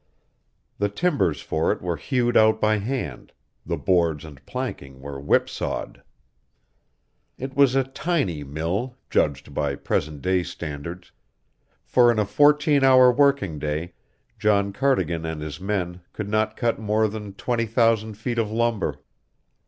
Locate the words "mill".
8.43-8.95